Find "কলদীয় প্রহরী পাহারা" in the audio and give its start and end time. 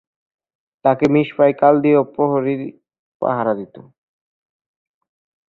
1.61-3.53